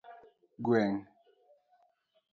Gweng' 0.65 0.99